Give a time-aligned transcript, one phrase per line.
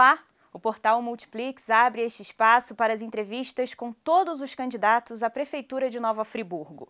[0.00, 0.18] Olá!
[0.50, 5.90] O portal Multiplix abre este espaço para as entrevistas com todos os candidatos à Prefeitura
[5.90, 6.88] de Nova Friburgo.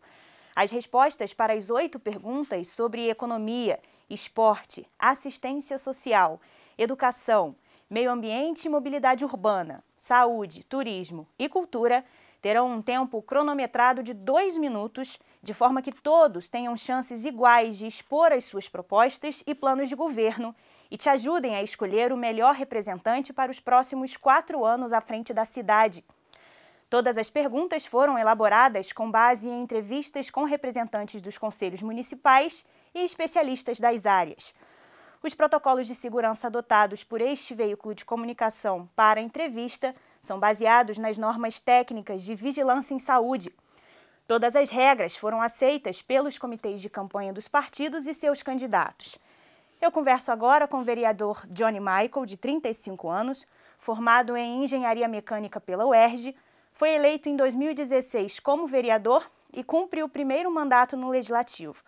[0.54, 6.41] As respostas para as oito perguntas sobre economia, esporte, assistência social,
[6.78, 7.56] educação,
[7.91, 12.04] meio ambiente e mobilidade urbana, saúde, turismo e cultura
[12.40, 17.88] terão um tempo cronometrado de dois minutos, de forma que todos tenham chances iguais de
[17.88, 20.55] expor as suas propostas e planos de governo
[20.90, 25.32] e te ajudem a escolher o melhor representante para os próximos quatro anos à frente
[25.32, 26.04] da cidade.
[26.90, 33.04] Todas as perguntas foram elaboradas com base em entrevistas com representantes dos conselhos municipais e
[33.04, 34.52] especialistas das áreas.
[35.22, 40.98] Os protocolos de segurança adotados por este veículo de comunicação para a entrevista são baseados
[40.98, 43.54] nas normas técnicas de vigilância em saúde.
[44.27, 49.19] Todas as regras foram aceitas pelos comitês de campanha dos partidos e seus candidatos.
[49.81, 53.47] Eu converso agora com o vereador Johnny Michael, de 35 anos,
[53.78, 56.37] formado em Engenharia Mecânica pela UERJ,
[56.75, 61.83] foi eleito em 2016 como vereador e cumpre o primeiro mandato no Legislativo.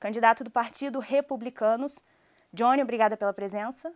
[0.00, 2.02] Candidato do Partido Republicanos.
[2.50, 3.92] Johnny, obrigada pela presença.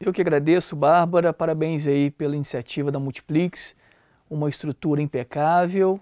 [0.00, 1.34] Eu que agradeço, Bárbara.
[1.34, 3.76] Parabéns aí pela iniciativa da Multiplix.
[4.30, 6.00] Uma estrutura impecável.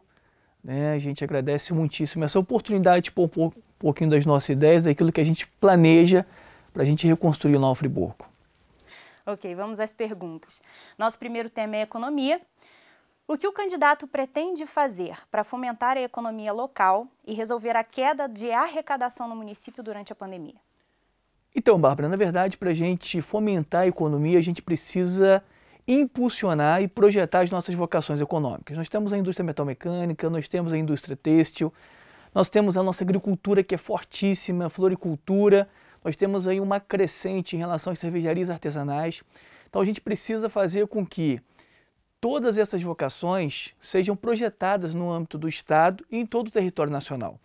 [0.62, 0.92] Né?
[0.92, 5.20] A gente agradece muitíssimo essa oportunidade de pôr um pouquinho das nossas ideias, daquilo que
[5.20, 6.24] a gente planeja
[6.75, 8.27] para a gente reconstruir o Nova Friburgo.
[9.25, 10.61] Ok, vamos às perguntas.
[10.98, 12.41] Nosso primeiro tema é economia.
[13.27, 18.28] O que o candidato pretende fazer para fomentar a economia local e resolver a queda
[18.28, 20.56] de arrecadação no município durante a pandemia?
[21.55, 25.42] Então, Bárbara, na verdade, para a gente fomentar a economia, a gente precisa
[25.86, 28.77] impulsionar e projetar as nossas vocações econômicas.
[28.77, 31.72] Nós temos a indústria metalmecânica, nós temos a indústria têxtil,
[32.34, 35.69] nós temos a nossa agricultura que é fortíssima, a floricultura,
[36.05, 39.23] nós temos aí uma crescente em relação às cervejarias artesanais.
[39.68, 41.40] Então a gente precisa fazer com que
[42.20, 47.40] todas essas vocações sejam projetadas no âmbito do Estado e em todo o território nacional.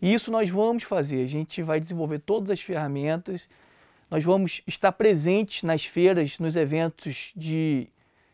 [0.00, 3.48] E isso nós vamos fazer, a gente vai desenvolver todas as ferramentas,
[4.10, 7.88] nós vamos estar presentes nas feiras, nos eventos de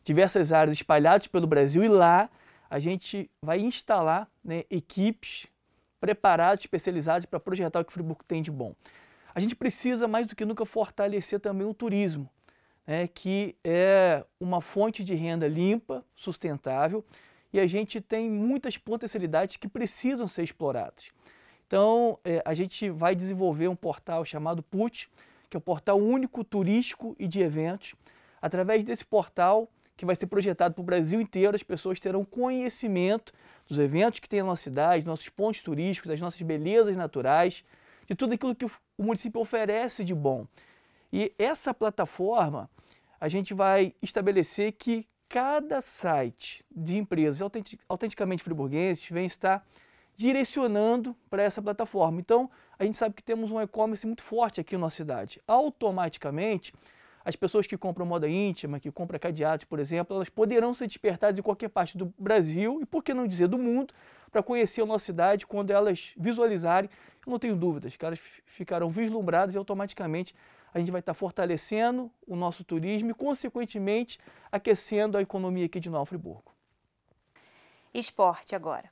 [0.04, 2.28] diversas áreas espalhados pelo Brasil e lá
[2.68, 5.46] a gente vai instalar né, equipes
[6.00, 8.74] preparadas, especializadas para projetar o que o Friburgo tem de bom.
[9.34, 12.30] A gente precisa mais do que nunca fortalecer também o turismo
[12.90, 17.04] né, que é uma fonte de renda limpa, sustentável,
[17.52, 21.10] e a gente tem muitas potencialidades que precisam ser exploradas.
[21.68, 25.08] Então, é, a gente vai desenvolver um portal chamado PUT,
[25.48, 27.94] que é o portal único turístico e de eventos.
[28.42, 33.32] Através desse portal, que vai ser projetado para o Brasil inteiro, as pessoas terão conhecimento
[33.68, 37.64] dos eventos que tem na nossa cidade, nossos pontos turísticos, das nossas belezas naturais,
[38.10, 40.44] de tudo aquilo que o município oferece de bom.
[41.12, 42.68] E essa plataforma,
[43.20, 47.48] a gente vai estabelecer que cada site de empresas
[47.88, 49.64] autenticamente friburguenses vem estar
[50.16, 52.20] direcionando para essa plataforma.
[52.20, 55.40] Então, a gente sabe que temos um e-commerce muito forte aqui na nossa cidade.
[55.46, 56.74] Automaticamente,
[57.24, 61.38] as pessoas que compram moda íntima, que compram cadeados, por exemplo, elas poderão ser despertadas
[61.38, 63.94] em qualquer parte do Brasil e, por que não dizer, do mundo,
[64.30, 66.88] para conhecer a nossa cidade quando elas visualizarem.
[67.26, 70.34] Eu não tenho dúvidas que elas ficarão vislumbradas e automaticamente
[70.72, 74.18] a gente vai estar fortalecendo o nosso turismo e, consequentemente,
[74.50, 76.52] aquecendo a economia aqui de Nova Friburgo.
[77.92, 78.88] Esporte agora.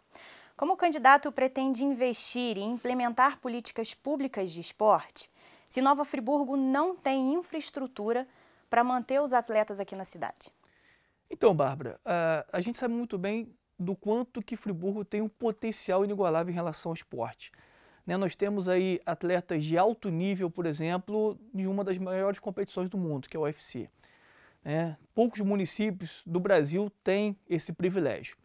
[0.56, 5.30] Como o candidato pretende investir e implementar políticas públicas de esporte
[5.68, 8.26] se Nova Friburgo não tem infraestrutura
[8.68, 10.50] para manter os atletas aqui na cidade?
[11.30, 16.04] Então, Bárbara, a, a gente sabe muito bem do quanto que Friburgo tem um potencial
[16.04, 17.52] inigualável em relação ao esporte.
[18.06, 22.88] Né, nós temos aí atletas de alto nível, por exemplo, em uma das maiores competições
[22.88, 23.88] do mundo, que é o UFC.
[24.64, 24.96] Né?
[25.14, 28.36] Poucos municípios do Brasil têm esse privilégio.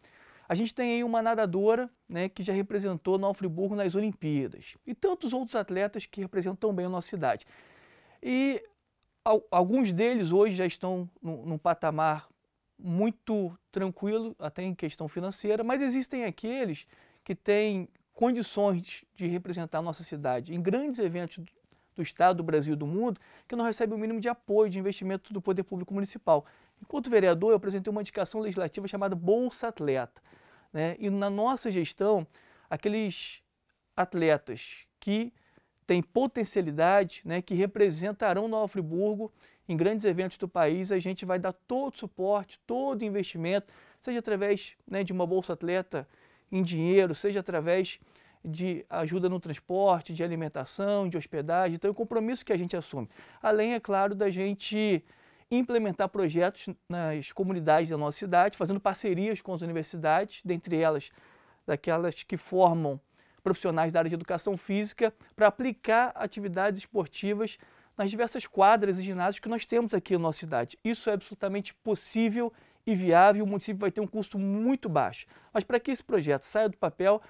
[0.46, 4.94] A gente tem aí uma nadadora né, que já representou Nova Friburgo nas Olimpíadas e
[4.94, 7.46] tantos outros atletas que representam bem a nossa cidade.
[8.22, 8.62] E
[9.50, 12.28] alguns deles hoje já estão num, num patamar
[12.84, 16.86] muito tranquilo, até em questão financeira, mas existem aqueles
[17.24, 21.42] que têm condições de representar a nossa cidade em grandes eventos
[21.96, 24.78] do Estado, do Brasil e do mundo, que não recebe o mínimo de apoio, de
[24.78, 26.44] investimento do poder público municipal.
[26.82, 30.20] Enquanto vereador, eu apresentei uma indicação legislativa chamada Bolsa Atleta.
[30.70, 30.96] Né?
[30.98, 32.26] E na nossa gestão,
[32.68, 33.42] aqueles
[33.96, 35.32] atletas que
[35.86, 39.32] têm potencialidade, né, que representarão Nova Friburgo
[39.68, 43.72] em grandes eventos do país, a gente vai dar todo o suporte, todo o investimento,
[44.00, 46.06] seja através né, de uma Bolsa Atleta
[46.52, 47.98] em dinheiro, seja através
[48.44, 51.76] de ajuda no transporte, de alimentação, de hospedagem.
[51.76, 53.08] Então, é um compromisso que a gente assume.
[53.42, 55.02] Além, é claro, da gente
[55.50, 61.10] implementar projetos nas comunidades da nossa cidade, fazendo parcerias com as universidades, dentre elas
[61.66, 63.00] daquelas que formam
[63.42, 67.58] profissionais da área de educação física, para aplicar atividades esportivas
[67.96, 70.78] nas diversas quadras e ginásios que nós temos aqui na nossa cidade.
[70.84, 72.52] Isso é absolutamente possível
[72.86, 75.26] e viável, o município vai ter um custo muito baixo.
[75.52, 77.22] Mas para que esse projeto saia do papel,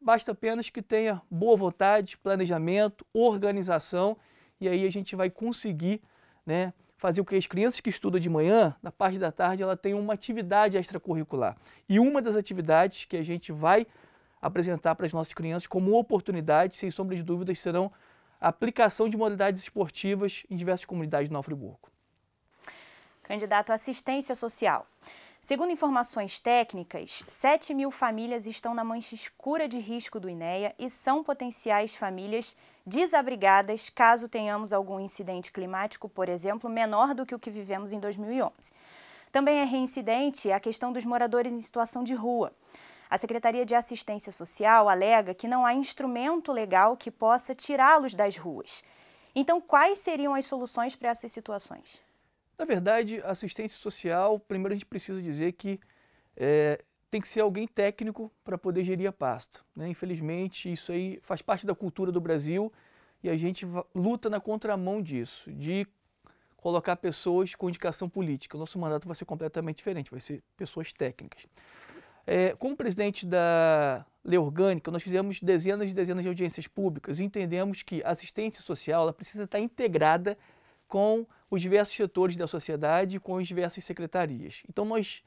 [0.00, 4.16] basta apenas que tenha boa vontade, planejamento, organização,
[4.60, 6.02] e aí a gente vai conseguir
[6.44, 9.76] né, fazer com que as crianças que estudam de manhã, na parte da tarde, ela
[9.76, 11.56] tenham uma atividade extracurricular.
[11.88, 13.86] E uma das atividades que a gente vai
[14.40, 17.90] apresentar para as nossas crianças como oportunidade, sem sombra de dúvidas, serão
[18.40, 21.90] aplicação de modalidades esportivas em diversas comunidades do Nova Friburgo.
[23.22, 24.86] Candidato à assistência social.
[25.40, 30.90] Segundo informações técnicas, 7 mil famílias estão na mancha escura de risco do INEA e
[30.90, 37.38] são potenciais famílias desabrigadas caso tenhamos algum incidente climático, por exemplo, menor do que o
[37.38, 38.72] que vivemos em 2011.
[39.30, 42.52] Também é reincidente a questão dos moradores em situação de rua.
[43.08, 48.36] A Secretaria de Assistência Social alega que não há instrumento legal que possa tirá-los das
[48.36, 48.82] ruas.
[49.34, 52.00] Então, quais seriam as soluções para essas situações?
[52.58, 55.78] Na verdade, assistência social, primeiro a gente precisa dizer que
[56.36, 59.60] é, tem que ser alguém técnico para poder gerir a pasta.
[59.76, 59.88] Né?
[59.88, 62.72] Infelizmente, isso aí faz parte da cultura do Brasil
[63.22, 65.86] e a gente luta na contramão disso, de
[66.56, 68.56] colocar pessoas com indicação política.
[68.56, 71.46] O nosso mandato vai ser completamente diferente, vai ser pessoas técnicas.
[72.26, 77.24] É, como presidente da Lei Orgânica, nós fizemos dezenas e dezenas de audiências públicas e
[77.24, 80.36] entendemos que a assistência social ela precisa estar integrada
[80.88, 84.64] com os diversos setores da sociedade e com as diversas secretarias.
[84.68, 85.22] Então, nós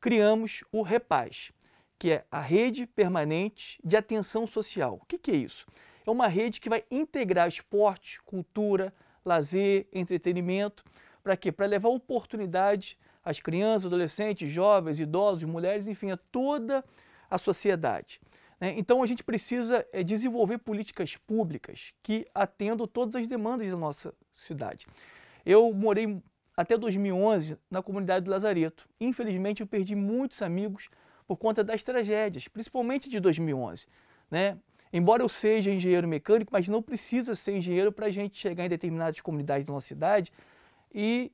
[0.00, 1.52] criamos o REPAS,
[1.96, 4.98] que é a Rede Permanente de Atenção Social.
[5.00, 5.64] O que, que é isso?
[6.04, 8.92] É uma rede que vai integrar esporte, cultura,
[9.24, 10.84] lazer, entretenimento.
[11.22, 11.52] Para quê?
[11.52, 16.84] Para levar oportunidade às crianças, adolescentes, jovens, idosos, mulheres, enfim, a toda
[17.30, 18.20] a sociedade.
[18.60, 18.74] Né?
[18.76, 24.14] Então a gente precisa é, desenvolver políticas públicas que atendam todas as demandas da nossa
[24.32, 24.86] cidade.
[25.44, 26.22] Eu morei
[26.56, 28.88] até 2011 na comunidade do Lazareto.
[29.00, 30.88] Infelizmente eu perdi muitos amigos
[31.26, 33.86] por conta das tragédias, principalmente de 2011.
[34.30, 34.58] Né?
[34.92, 38.68] Embora eu seja engenheiro mecânico, mas não precisa ser engenheiro para a gente chegar em
[38.68, 40.30] determinadas comunidades da nossa cidade
[40.94, 41.32] e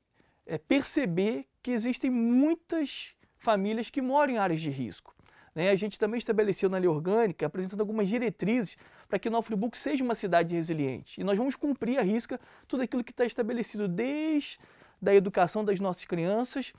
[0.49, 5.15] é, perceber que existem muitas famílias que moram em áreas de risco.
[5.55, 5.71] Né?
[5.71, 10.03] A gente também estabeleceu na lei orgânica, apresentando algumas diretrizes para que Nova Friburgo seja
[10.03, 11.21] uma cidade resiliente.
[11.21, 14.59] E nós vamos cumprir a risca tudo aquilo que está estabelecido desde
[15.05, 16.73] a educação das nossas crianças,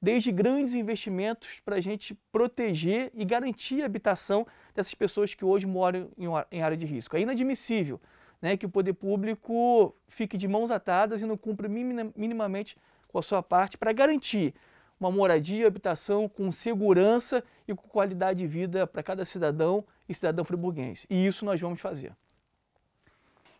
[0.00, 5.64] desde grandes investimentos para a gente proteger e garantir a habitação dessas pessoas que hoje
[5.64, 6.10] moram
[6.50, 7.16] em área de risco.
[7.16, 8.00] É inadmissível
[8.40, 12.76] né, que o poder público fique de mãos atadas e não cumpra minimamente
[13.12, 14.54] com a sua parte para garantir
[14.98, 20.44] uma moradia, habitação com segurança e com qualidade de vida para cada cidadão e cidadão
[20.44, 21.06] friburguense.
[21.10, 22.12] E isso nós vamos fazer.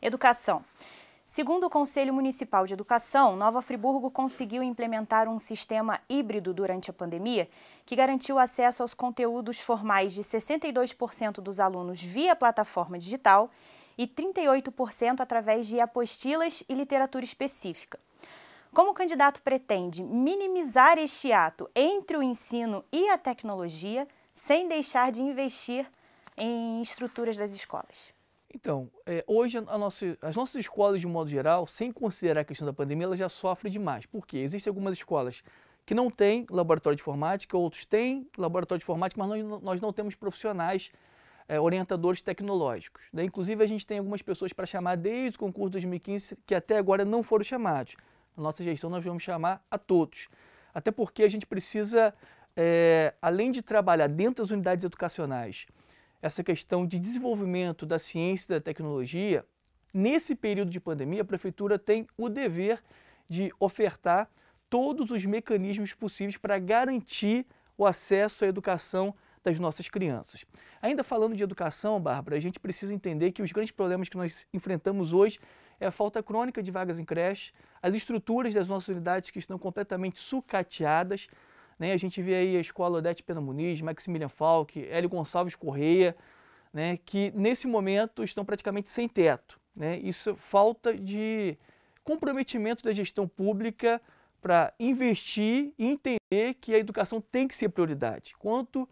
[0.01, 0.65] Educação.
[1.25, 6.93] Segundo o Conselho Municipal de Educação, Nova Friburgo conseguiu implementar um sistema híbrido durante a
[6.93, 7.49] pandemia
[7.87, 13.51] que garantiu acesso aos conteúdos formais de 62% dos alunos via plataforma digital
[13.97, 17.99] e 38% através de apostilas e literatura específica.
[18.75, 25.13] Como o candidato pretende minimizar este ato entre o ensino e a tecnologia, sem deixar
[25.13, 25.87] de investir
[26.39, 28.15] em estruturas das escolas?
[28.55, 32.65] Então, é, hoje nossa, as nossas escolas, de um modo geral, sem considerar a questão
[32.65, 34.07] da pandemia, elas já sofrem demais.
[34.07, 34.39] Por quê?
[34.39, 35.45] Existem algumas escolas
[35.85, 39.93] que não têm laboratório de informática, outros têm laboratório de informática, mas nós, nós não
[39.93, 40.91] temos profissionais
[41.47, 43.03] é, orientadores tecnológicos.
[43.13, 43.25] Né?
[43.25, 47.05] Inclusive, a gente tem algumas pessoas para chamar desde o concurso 2015 que até agora
[47.05, 47.97] não foram chamados
[48.37, 50.29] na nossa gestão nós vamos chamar a todos.
[50.75, 52.15] Até porque a gente precisa,
[52.57, 55.67] é, além de trabalhar dentro das unidades educacionais,
[56.21, 59.45] essa questão de desenvolvimento da ciência e da tecnologia,
[59.93, 62.83] nesse período de pandemia, a prefeitura tem o dever
[63.29, 64.31] de ofertar
[64.71, 67.45] todos os mecanismos possíveis para garantir
[67.77, 70.45] o acesso à educação das nossas crianças.
[70.81, 74.47] Ainda falando de educação, Bárbara, a gente precisa entender que os grandes problemas que nós
[74.53, 75.39] enfrentamos hoje
[75.83, 79.59] é a falta crônica de vagas em creche, as estruturas das nossas unidades que estão
[79.59, 81.29] completamente sucateadas.
[81.79, 81.93] Né?
[81.93, 86.17] A gente vê aí a escola Odete Pena Muniz, Maximilian Falck, Hélio Gonçalves Correia,
[86.73, 86.99] né?
[87.05, 89.59] que nesse momento estão praticamente sem teto.
[89.75, 89.99] Né?
[89.99, 91.59] Isso falta de
[92.05, 94.01] comprometimento da gestão pública
[94.41, 98.35] para investir e entender que a educação tem que ser prioridade.
[98.39, 98.89] Quanto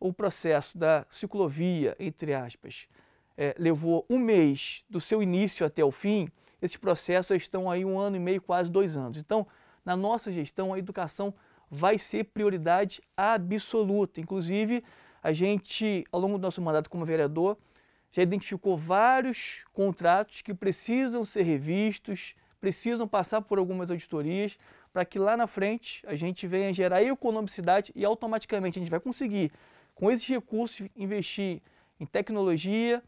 [0.00, 2.88] o processo da ciclovia, entre aspas,
[3.36, 6.28] é, levou um mês do seu início até o fim,
[6.60, 9.18] esses processos estão aí um ano e meio, quase dois anos.
[9.18, 9.46] Então,
[9.84, 11.34] na nossa gestão, a educação
[11.70, 14.20] vai ser prioridade absoluta.
[14.20, 14.82] Inclusive,
[15.22, 17.58] a gente, ao longo do nosso mandato como vereador,
[18.10, 24.58] já identificou vários contratos que precisam ser revistos, precisam passar por algumas auditorias,
[24.92, 29.00] para que lá na frente a gente venha gerar economicidade e automaticamente a gente vai
[29.00, 29.52] conseguir,
[29.94, 31.60] com esses recursos, investir
[31.98, 33.02] em tecnologia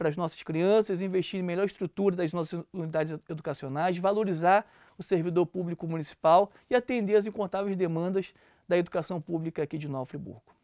[0.00, 4.64] para as nossas crianças, investir em melhor estrutura das nossas unidades educacionais, valorizar
[4.96, 8.32] o servidor público municipal e atender as incontáveis demandas
[8.66, 10.54] da educação pública aqui de Nova Friburgo.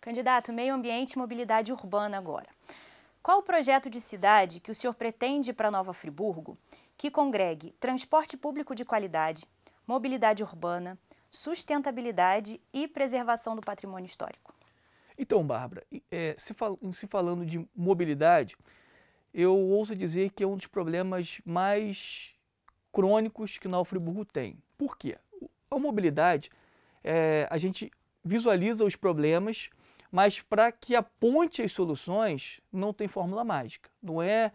[0.00, 2.48] Candidato, meio ambiente e mobilidade urbana agora.
[3.22, 6.56] Qual o projeto de cidade que o senhor pretende para Nova Friburgo
[6.96, 9.44] que congregue transporte público de qualidade,
[9.86, 10.98] mobilidade urbana,
[11.28, 14.54] sustentabilidade e preservação do patrimônio histórico?
[15.22, 18.56] Então, Bárbara, é, se, fal se falando de mobilidade,
[19.32, 22.34] eu ouso dizer que é um dos problemas mais
[22.90, 24.58] crônicos que Nova Friburgo tem.
[24.76, 25.16] Por quê?
[25.70, 26.50] A mobilidade,
[27.04, 27.88] é, a gente
[28.24, 29.70] visualiza os problemas,
[30.10, 33.88] mas para que aponte as soluções, não tem fórmula mágica.
[34.02, 34.50] Não é,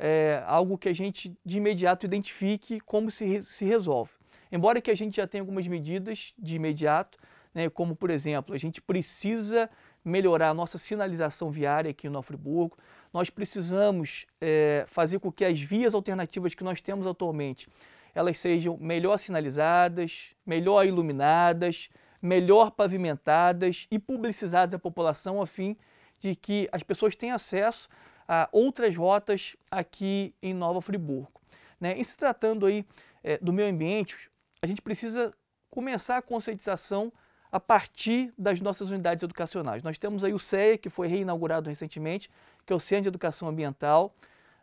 [0.00, 4.10] é, algo que a gente de imediato identifique como se, se resolve.
[4.50, 7.16] Embora que a gente já tenha algumas medidas de imediato,
[7.54, 9.70] né, como por exemplo, a gente precisa
[10.04, 12.76] melhorar a nossa sinalização viária aqui no Friburgo,
[13.12, 17.68] nós precisamos é, fazer com que as vias alternativas que nós temos atualmente
[18.14, 21.88] elas sejam melhor sinalizadas, melhor iluminadas,
[22.20, 25.76] melhor pavimentadas e publicizadas à população a fim
[26.18, 27.88] de que as pessoas tenham acesso
[28.26, 31.40] a outras rotas aqui em Nova Friburgo.
[31.80, 31.96] Né?
[31.96, 32.84] E se tratando aí
[33.22, 34.28] é, do meio ambiente,
[34.60, 35.30] a gente precisa
[35.70, 37.12] começar a conscientização
[37.50, 39.82] a partir das nossas unidades educacionais.
[39.82, 42.30] Nós temos aí o CEA, que foi reinaugurado recentemente,
[42.66, 44.14] que é o Centro de Educação Ambiental,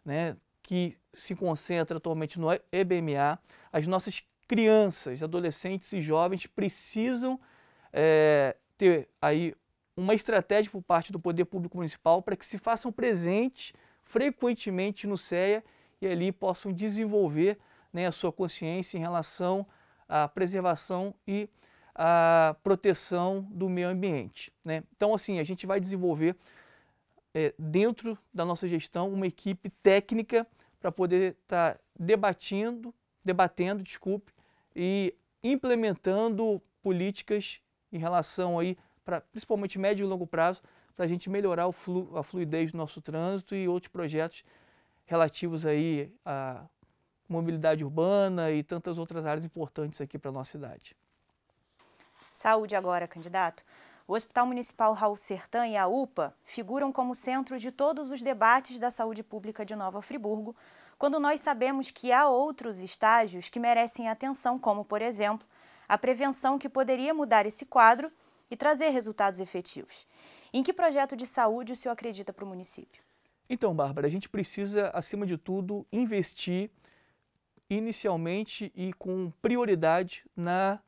[0.04, 3.40] né, que se concentra atualmente no EBMA.
[3.72, 7.40] As nossas crianças, adolescentes e jovens precisam
[7.92, 9.56] é, ter aí
[9.98, 13.74] uma estratégia por parte do Poder Público Municipal para que se façam presentes
[14.04, 15.64] frequentemente no CEA
[16.02, 17.58] e ali possam desenvolver
[17.92, 19.66] né, a sua consciência em relação
[20.08, 21.50] à preservação e
[21.96, 24.52] à proteção do meio ambiente.
[24.64, 24.84] Né?
[24.96, 26.36] Então, assim, a gente vai desenvolver
[27.34, 30.46] é, dentro da nossa gestão uma equipe técnica
[30.80, 34.32] para poder estar tá debatendo, debatendo, desculpe,
[34.76, 37.62] e implementando políticas
[37.92, 40.62] em relação aí para principalmente médio e longo prazo
[40.96, 44.44] para a gente melhorar flu, a fluidez do nosso trânsito e outros projetos
[45.06, 46.66] relativos aí à
[47.28, 50.96] mobilidade urbana e tantas outras áreas importantes aqui para a nossa cidade.
[52.36, 53.64] Saúde agora, candidato.
[54.06, 58.78] O Hospital Municipal Raul Sertã e a UPA figuram como centro de todos os debates
[58.78, 60.54] da saúde pública de Nova Friburgo,
[60.98, 65.48] quando nós sabemos que há outros estágios que merecem atenção, como, por exemplo,
[65.88, 68.12] a prevenção que poderia mudar esse quadro
[68.52, 70.06] e trazer resultados efetivos.
[70.52, 73.02] Em que projeto de saúde o senhor acredita para o município?
[73.50, 76.70] Então, Bárbara, a gente precisa, acima de tudo, investir
[77.70, 80.82] inicialmente e com prioridade na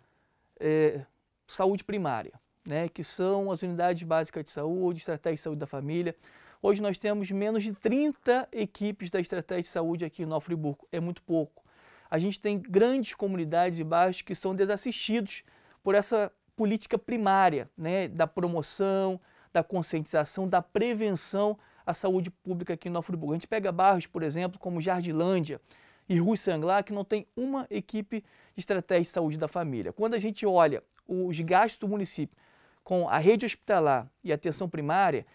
[0.60, 1.06] é,
[1.48, 2.34] saúde primária,
[2.66, 6.16] né, que são as unidades básicas de saúde, estratégia de saúde da família.
[6.62, 11.00] Hoje nós temos menos de 30 equipes da estratégia de saúde aqui no Friburgo, é
[11.00, 11.64] muito pouco.
[12.10, 15.44] A gente tem grandes comunidades e bairros que são desassistidos
[15.84, 19.20] por essa política primária, né, da promoção,
[19.54, 23.34] da conscientização, da prevenção à saúde pública aqui no Friburgo.
[23.34, 25.62] A gente pega bairros, por exemplo, como Jardilândia
[26.10, 28.22] e Rui Sanglar, que não tem uma equipe
[28.56, 29.94] de estratégia de saúde da família.
[29.94, 32.38] Quando a gente olha os gastos do município
[32.84, 35.26] com a rede hospitalar e atenção primária,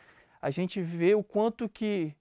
[0.40, 2.14] a gente vê o quanto que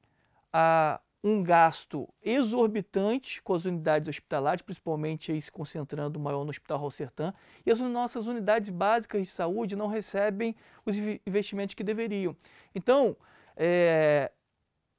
[0.51, 6.79] a, um gasto exorbitante com as unidades hospitalares, principalmente aí se concentrando maior no Hospital
[6.79, 7.34] Rosertan,
[7.65, 10.53] e as nossas unidades básicas de saúde não recebem
[10.86, 12.36] os investimentos que deveriam.
[12.75, 13.15] Então,
[13.55, 14.31] é,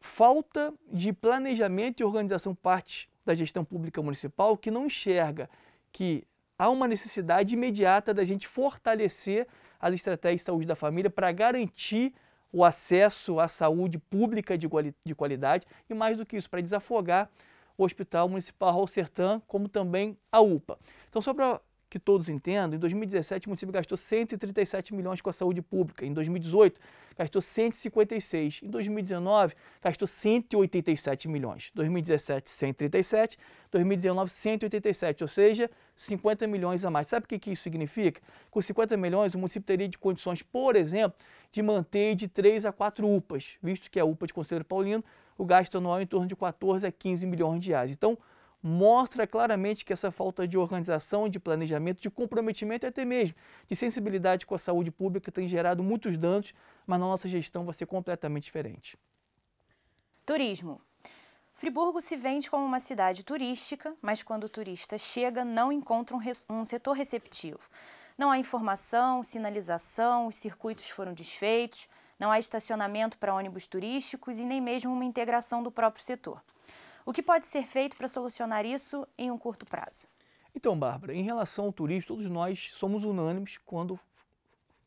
[0.01, 5.51] falta de planejamento e organização parte da gestão pública municipal que não enxerga
[5.93, 6.25] que
[6.59, 9.47] há uma necessidade imediata da gente fortalecer
[9.81, 12.15] as estratégias de saúde da família para garantir
[12.53, 14.69] o acesso à saúde pública de,
[15.05, 17.31] de qualidade e, mais do que isso, para desafogar
[17.77, 20.79] o Hospital Municipal Raul Sertã, como também a UPA.
[21.09, 21.61] Então, só para
[21.93, 26.13] que todos entendam, em 2017 o município gastou 137 milhões com a saúde pública, em
[26.15, 26.81] 2018
[27.19, 33.37] gastou 156, em 2019 gastou 187 milhões, 2017 137,
[33.71, 37.09] 2019 187, ou seja, 50 milhões a mais.
[37.09, 38.23] Sabe o que, que isso significa?
[38.51, 41.19] Com 50 milhões o município teria de condições, por exemplo,
[41.51, 45.05] de manter de 3 a 4 UPAs, visto que a UPA de Conselheiro Paulino,
[45.37, 47.91] o gasto anual é em torno de 14 a 15 milhões de reais.
[47.91, 48.17] Então,
[48.63, 53.35] mostra claramente que essa falta de organização, de planejamento, de comprometimento e até mesmo
[53.69, 56.55] de sensibilidade com a saúde pública tem gerado muitos danos,
[56.87, 58.97] mas na nossa gestão vai ser completamente diferente.
[60.25, 60.81] Turismo.
[61.55, 66.21] Friburgo se vende como uma cidade turística, mas quando o turista chega, não encontra um,
[66.51, 67.61] um setor receptivo.
[68.17, 71.89] Não há informação, sinalização, os circuitos foram desfeitos,
[72.19, 76.41] não há estacionamento para ônibus turísticos e nem mesmo uma integração do próprio setor.
[77.05, 80.07] O que pode ser feito para solucionar isso em um curto prazo?
[80.55, 83.99] Então, Bárbara, em relação ao turismo, todos nós somos unânimes quando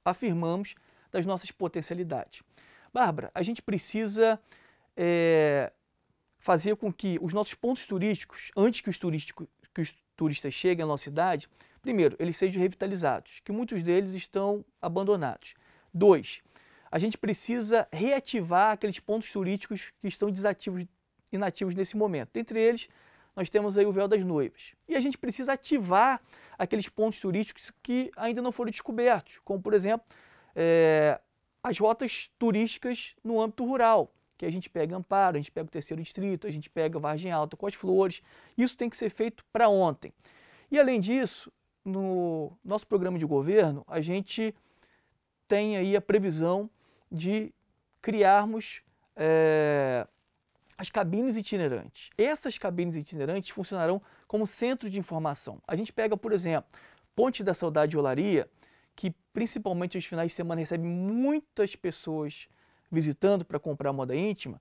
[0.04, 0.76] afirmamos
[1.12, 2.44] das nossas potencialidades.
[2.94, 4.40] Bárbara, a gente precisa
[4.96, 5.72] é,
[6.40, 10.88] fazer com que os nossos pontos turísticos, antes que os, que os turistas cheguem à
[10.88, 11.50] nossa cidade,
[11.82, 15.56] primeiro, eles sejam revitalizados, que muitos deles estão abandonados.
[15.94, 16.42] Dois,
[16.92, 20.86] a gente precisa reativar aqueles pontos turísticos que estão desativos,
[21.36, 22.30] inativos nesse momento.
[22.34, 22.90] Dentre eles,
[23.36, 24.74] nós temos aí o Véu das Noivas.
[24.88, 26.22] E a gente precisa ativar
[26.58, 30.08] aqueles pontos turísticos que ainda não foram descobertos, como, por exemplo,
[30.56, 31.20] é,
[31.62, 35.72] as rotas turísticas no âmbito rural, que a gente pega Amparo, a gente pega o
[35.72, 38.22] Terceiro Distrito, a gente pega Vargem Alta com as flores.
[38.58, 40.14] Isso tem que ser feito para ontem.
[40.72, 41.52] E, além disso,
[41.84, 44.56] no nosso programa de governo, a gente
[45.48, 46.70] tem aí a previsão
[47.12, 47.54] de
[48.02, 48.82] criarmos
[49.16, 50.08] é,
[50.78, 52.10] as cabines itinerantes.
[52.18, 55.62] Essas cabines itinerantes funcionarão como centros de informação.
[55.68, 56.70] A gente pega, por exemplo,
[57.16, 58.50] Ponte da Saudade de Olaria,
[58.96, 62.48] que principalmente aos finais de semana recebe muitas pessoas
[62.92, 64.60] visitando para comprar moda íntima,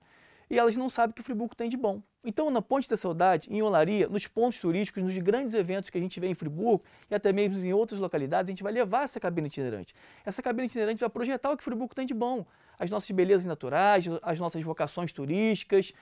[0.49, 2.01] e elas não sabem o que o Friburgo tem de bom.
[2.23, 6.01] Então, na Ponte da Saudade, em Olaria, nos pontos turísticos, nos grandes eventos que a
[6.01, 9.19] gente vê em Friburgo e até mesmo em outras localidades, a gente vai levar essa
[9.19, 9.93] cabine itinerante.
[10.23, 12.45] Essa cabine itinerante vai projetar o que Friburgo tem de bom,
[12.79, 15.93] as nossas belezas naturais, as nossas vocações turísticas,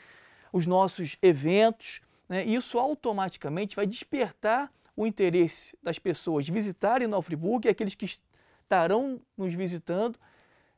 [0.52, 2.02] os nossos eventos.
[2.28, 2.44] Né?
[2.46, 9.20] Isso automaticamente vai despertar o interesse das pessoas visitarem Nova Friburgo e aqueles que estarão
[9.38, 10.20] nos visitando.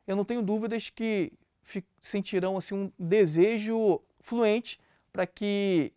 [0.07, 1.33] Eu não tenho dúvidas que
[1.99, 4.79] sentirão assim, um desejo fluente
[5.11, 5.91] para que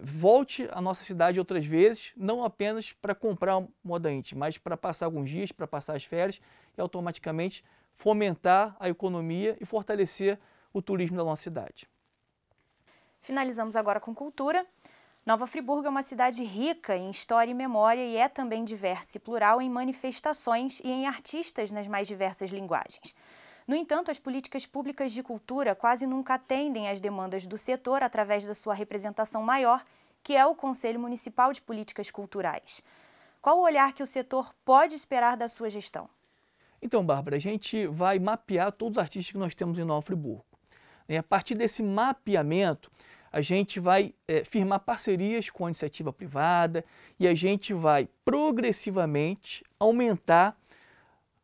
[0.00, 5.06] volte à nossa cidade outras vezes, não apenas para comprar moda íntima, mas para passar
[5.06, 6.40] alguns dias, para passar as férias
[6.76, 7.64] e automaticamente
[7.96, 10.38] fomentar a economia e fortalecer
[10.72, 11.88] o turismo da nossa cidade.
[13.20, 14.66] Finalizamos agora com cultura.
[15.24, 19.20] Nova Friburgo é uma cidade rica em história e memória e é também diversa e
[19.20, 23.14] plural em manifestações e em artistas nas mais diversas linguagens.
[23.72, 28.46] No entanto, as políticas públicas de cultura quase nunca atendem às demandas do setor através
[28.46, 29.82] da sua representação maior,
[30.22, 32.82] que é o Conselho Municipal de Políticas Culturais.
[33.40, 36.06] Qual o olhar que o setor pode esperar da sua gestão?
[36.82, 40.44] Então, Bárbara, a gente vai mapear todos os artistas que nós temos em Nova Friburgo.
[41.08, 42.92] E a partir desse mapeamento,
[43.32, 46.84] a gente vai é, firmar parcerias com a iniciativa privada
[47.18, 50.58] e a gente vai progressivamente aumentar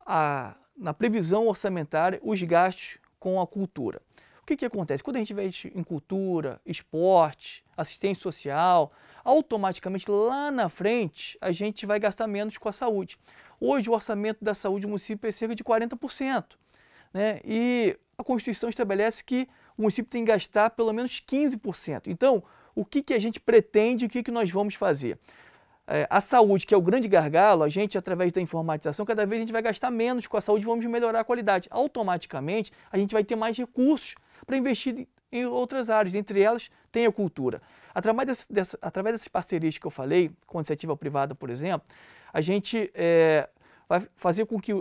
[0.05, 4.01] a, na previsão orçamentária os gastos com a cultura.
[4.41, 5.03] O que, que acontece?
[5.03, 11.85] Quando a gente investe em cultura, esporte, assistência social, automaticamente lá na frente a gente
[11.85, 13.19] vai gastar menos com a saúde.
[13.61, 16.57] Hoje o orçamento da saúde do município é cerca de 40%.
[17.13, 17.41] Né?
[17.45, 22.07] E a Constituição estabelece que o município tem que gastar pelo menos 15%.
[22.07, 22.43] Então,
[22.75, 25.19] o que, que a gente pretende, o que, que nós vamos fazer?
[25.91, 29.41] É, a saúde, que é o grande gargalo, a gente, através da informatização, cada vez
[29.41, 31.67] a gente vai gastar menos com a saúde, vamos melhorar a qualidade.
[31.71, 34.15] Automaticamente, a gente vai ter mais recursos
[34.47, 37.63] para investir em outras áreas, entre elas tem a cultura.
[37.95, 41.89] Através, dessa, através dessas parcerias que eu falei, com a iniciativa privada, por exemplo,
[42.33, 43.49] a gente é,
[43.89, 44.75] vai fazer com que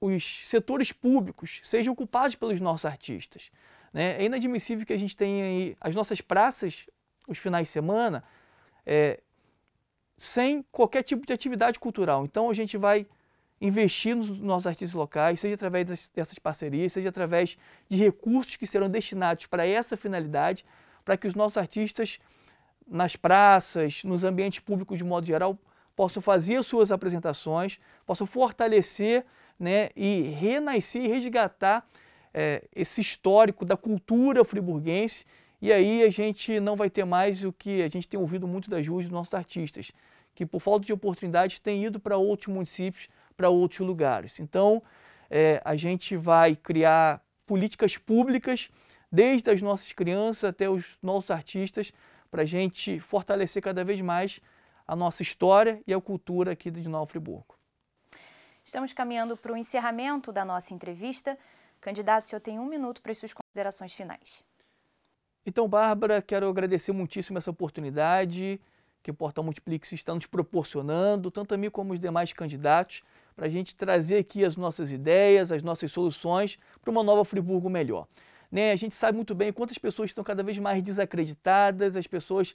[0.00, 3.52] os setores públicos sejam ocupados pelos nossos artistas.
[3.92, 4.20] Né?
[4.20, 6.86] É inadmissível que a gente tenha aí as nossas praças,
[7.28, 8.24] os finais de semana,
[8.84, 9.20] é,
[10.16, 12.24] sem qualquer tipo de atividade cultural.
[12.24, 13.06] Então a gente vai
[13.60, 17.56] investir nos nossos artistas locais, seja através dessas parcerias, seja através
[17.88, 20.64] de recursos que serão destinados para essa finalidade,
[21.04, 22.18] para que os nossos artistas
[22.86, 25.58] nas praças, nos ambientes públicos de modo geral,
[25.96, 29.24] possam fazer suas apresentações, possam fortalecer
[29.58, 31.86] né, e renascer e resgatar
[32.32, 35.24] é, esse histórico da cultura friburguense
[35.60, 38.68] e aí a gente não vai ter mais o que a gente tem ouvido muito
[38.68, 39.92] das ruas dos nossos artistas,
[40.34, 44.40] que por falta de oportunidade têm ido para outros municípios, para outros lugares.
[44.40, 44.82] Então,
[45.30, 48.68] é, a gente vai criar políticas públicas,
[49.10, 51.92] desde as nossas crianças até os nossos artistas,
[52.30, 54.40] para a gente fortalecer cada vez mais
[54.86, 57.54] a nossa história e a cultura aqui de Nova Friburgo.
[58.64, 61.38] Estamos caminhando para o encerramento da nossa entrevista.
[61.80, 64.42] Candidato, o senhor tem um minuto para as suas considerações finais.
[65.46, 68.60] Então, Bárbara, quero agradecer muitíssimo essa oportunidade
[69.02, 73.02] que o Portal Multiplix está nos proporcionando, tanto a mim como os demais candidatos,
[73.36, 77.68] para a gente trazer aqui as nossas ideias, as nossas soluções para uma nova Friburgo
[77.68, 78.06] melhor.
[78.50, 78.72] Né?
[78.72, 82.54] A gente sabe muito bem quantas pessoas estão cada vez mais desacreditadas, as pessoas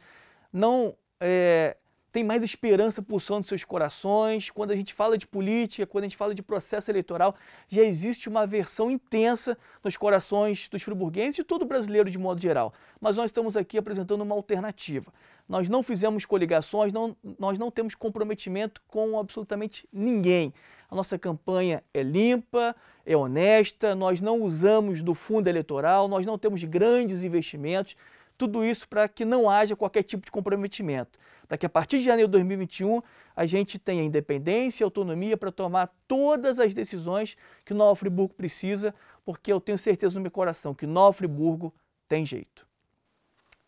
[0.51, 1.77] não é,
[2.11, 4.49] têm mais esperança pulsando seus corações.
[4.49, 7.35] Quando a gente fala de política, quando a gente fala de processo eleitoral,
[7.67, 12.73] já existe uma aversão intensa nos corações dos friburguenses e todo brasileiro de modo geral.
[12.99, 15.11] Mas nós estamos aqui apresentando uma alternativa.
[15.47, 20.53] Nós não fizemos coligações, não, nós não temos comprometimento com absolutamente ninguém.
[20.89, 26.37] A nossa campanha é limpa, é honesta, nós não usamos do fundo eleitoral, nós não
[26.37, 27.95] temos grandes investimentos,
[28.39, 31.19] tudo isso para que não haja qualquer tipo de comprometimento.
[31.45, 33.01] Para que a partir de janeiro de 2021
[33.35, 38.95] a gente tenha independência e autonomia para tomar todas as decisões que Nova Friburgo precisa,
[39.25, 41.73] porque eu tenho certeza no meu coração que Nova Friburgo
[42.07, 42.65] tem jeito.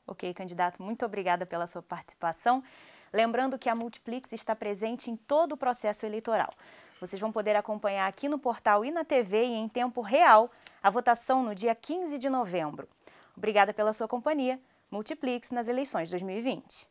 [0.07, 2.63] Ok, candidato, muito obrigada pela sua participação.
[3.11, 6.53] Lembrando que a Multiplix está presente em todo o processo eleitoral.
[7.01, 10.49] Vocês vão poder acompanhar aqui no portal e na TV e em tempo real
[10.81, 12.87] a votação no dia 15 de novembro.
[13.35, 14.59] Obrigada pela sua companhia.
[14.89, 16.89] Multiplix nas eleições 2020.